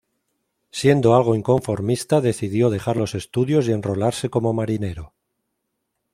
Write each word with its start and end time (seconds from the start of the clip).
Siendo 0.71 1.13
algo 1.15 1.35
inconformista 1.35 2.21
decidió 2.21 2.71
dejar 2.71 2.97
los 2.97 3.13
estudios 3.13 3.67
y 3.67 3.71
enrolarse 3.71 4.31
como 4.31 4.51
marinero. 4.51 5.13